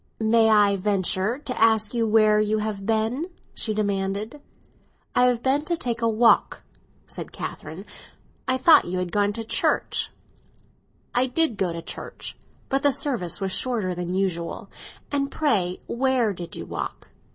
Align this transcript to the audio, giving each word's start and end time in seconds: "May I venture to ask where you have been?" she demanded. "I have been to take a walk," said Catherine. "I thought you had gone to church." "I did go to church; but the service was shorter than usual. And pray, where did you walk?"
"May 0.19 0.49
I 0.49 0.77
venture 0.77 1.37
to 1.37 1.61
ask 1.61 1.91
where 1.93 2.39
you 2.39 2.57
have 2.57 2.87
been?" 2.87 3.27
she 3.53 3.71
demanded. 3.75 4.41
"I 5.13 5.25
have 5.25 5.43
been 5.43 5.63
to 5.65 5.77
take 5.77 6.01
a 6.01 6.09
walk," 6.09 6.63
said 7.05 7.31
Catherine. 7.31 7.85
"I 8.47 8.57
thought 8.57 8.85
you 8.85 8.97
had 8.97 9.11
gone 9.11 9.31
to 9.33 9.43
church." 9.43 10.09
"I 11.13 11.27
did 11.27 11.55
go 11.55 11.71
to 11.71 11.83
church; 11.83 12.35
but 12.67 12.81
the 12.81 12.93
service 12.93 13.39
was 13.39 13.51
shorter 13.51 13.93
than 13.93 14.15
usual. 14.15 14.71
And 15.11 15.29
pray, 15.29 15.81
where 15.85 16.33
did 16.33 16.55
you 16.55 16.65
walk?" 16.65 17.11